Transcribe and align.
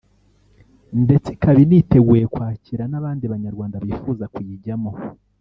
ndetse 1.03 1.29
ikaba 1.35 1.57
initeguye 1.65 2.23
kwakira 2.33 2.83
n’abandi 2.87 3.25
banyarwanda 3.33 3.83
bifuza 3.85 4.25
kuyijyamo 4.33 4.91